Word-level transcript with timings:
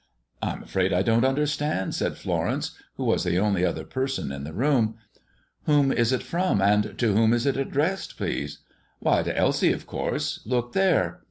"I'm 0.41 0.63
afraid 0.63 0.93
I 0.93 1.03
don't 1.03 1.23
understand," 1.23 1.93
said 1.93 2.17
Florence, 2.17 2.75
who 2.97 3.03
was 3.03 3.23
the 3.23 3.37
only 3.37 3.63
other 3.63 3.83
person 3.83 4.31
in 4.31 4.43
the 4.45 4.51
room. 4.51 4.95
"Whom 5.67 5.91
is 5.91 6.11
it 6.11 6.23
from, 6.23 6.59
and 6.59 6.97
to 6.97 7.13
whom 7.13 7.33
is 7.33 7.45
it 7.45 7.55
addressed, 7.55 8.17
please?" 8.17 8.63
"Why, 8.97 9.21
to 9.21 9.37
Elsie, 9.37 9.71
of 9.73 9.85
course. 9.85 10.39
Look 10.43 10.73
there!" 10.73 11.19